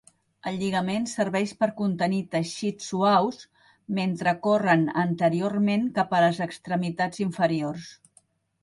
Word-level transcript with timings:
El 0.51 0.55
lligament 0.61 1.03
serveix 1.11 1.51
per 1.59 1.67
contenir 1.81 2.21
teixits 2.37 2.87
suaus 2.93 3.39
mentre 4.01 4.35
corren 4.49 4.89
anteriorment 5.05 5.87
cap 6.01 6.19
a 6.19 6.25
les 6.27 6.43
extremitats 6.51 7.25
inferiors. 7.29 7.91